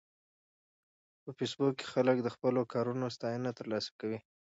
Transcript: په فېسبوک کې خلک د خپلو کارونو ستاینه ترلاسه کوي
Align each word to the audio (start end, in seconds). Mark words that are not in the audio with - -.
په 1.23 1.29
فېسبوک 1.37 1.73
کې 1.79 1.87
خلک 1.93 2.17
د 2.21 2.27
خپلو 2.35 2.61
کارونو 2.73 3.05
ستاینه 3.15 3.49
ترلاسه 3.59 3.89
کوي 3.99 4.19